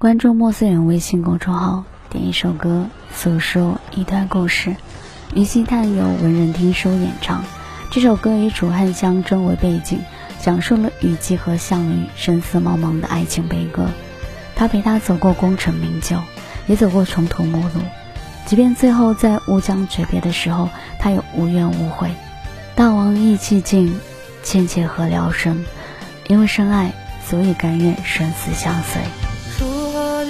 [0.00, 4.74] 关注莫思远微信公众号，点一首歌，诉说一段故事。
[5.34, 7.44] 于西探由文人听书演唱。
[7.90, 10.00] 这首歌以楚汉相争为背景，
[10.40, 13.90] 讲述了虞姬和项羽生死茫茫的爱情悲歌。
[14.56, 16.16] 他陪她走过功成名就，
[16.66, 17.82] 也走过穷途末路。
[18.46, 22.10] 即便最后在乌江诀别的时候，他也无怨无悔。
[22.74, 23.94] 大王意气尽，
[24.42, 25.62] 倩妾何聊生？
[26.26, 26.90] 因为深爱，
[27.22, 29.02] 所以甘愿生死相随。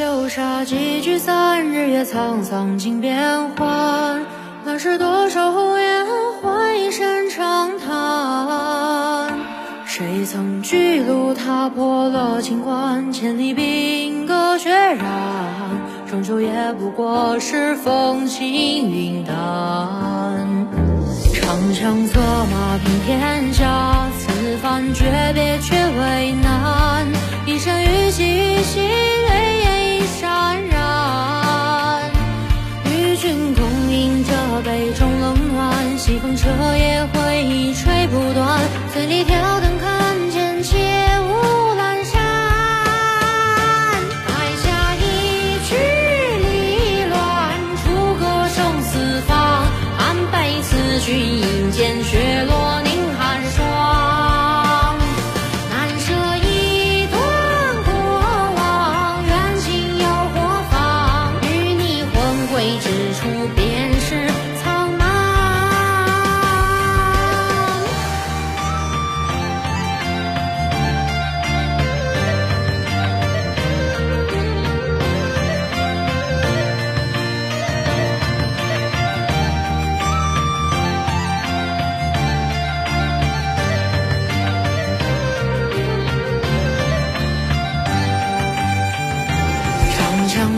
[0.01, 4.25] 流沙几聚散，日月沧桑尽变幻。
[4.64, 6.07] 那是多少红颜
[6.40, 9.39] 换一声长叹？
[9.85, 14.99] 谁曾巨鹿踏破了秦关，千里兵戈血染，
[16.09, 19.37] 终究也不过是风轻云淡。
[21.35, 22.18] 长枪策
[22.51, 25.04] 马平天下，此番诀
[25.35, 27.07] 别却为难。
[27.45, 29.00] 一生与兮与兮。
[38.11, 38.61] 不断，
[38.92, 39.22] 醉里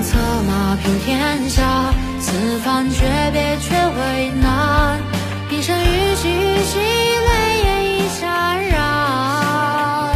[0.01, 0.17] 策
[0.49, 5.01] 马平天下，此番诀别却为难。
[5.51, 7.31] 一生与兮虞兮，泪
[7.65, 7.67] 眼
[7.99, 8.25] 已潸
[8.71, 10.15] 然。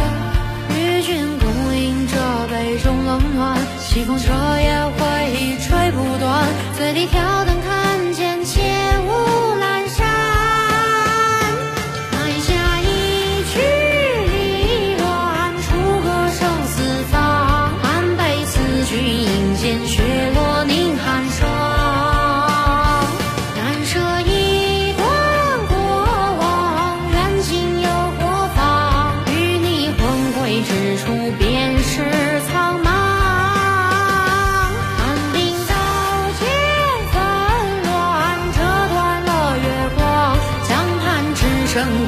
[0.75, 1.45] 与君共
[1.75, 2.15] 饮这
[2.47, 7.46] 杯中冷暖，西风彻夜回忆吹不断，醉里挑。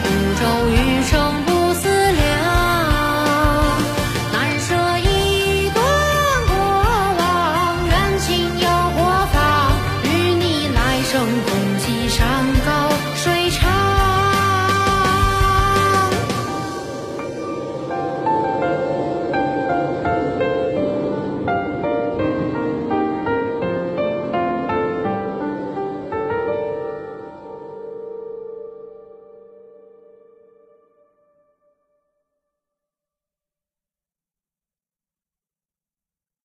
[0.06, 0.59] 雾中